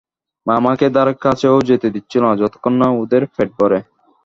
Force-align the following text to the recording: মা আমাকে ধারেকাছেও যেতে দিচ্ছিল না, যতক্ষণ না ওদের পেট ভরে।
মা 0.47 0.53
আমাকে 0.59 0.85
ধারেকাছেও 0.95 1.57
যেতে 1.69 1.87
দিচ্ছিল 1.95 2.23
না, 2.25 2.33
যতক্ষণ 2.41 2.73
না 2.81 2.87
ওদের 3.01 3.23
পেট 3.35 3.49
ভরে। 3.57 3.79